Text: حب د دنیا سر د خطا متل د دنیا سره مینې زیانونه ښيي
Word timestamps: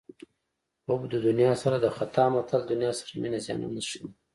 حب 0.87 1.01
د 1.13 1.15
دنیا 1.27 1.51
سر 1.61 1.73
د 1.83 1.87
خطا 1.97 2.25
متل 2.33 2.61
د 2.63 2.67
دنیا 2.71 2.91
سره 2.99 3.13
مینې 3.21 3.39
زیانونه 3.45 3.81
ښيي 3.89 4.01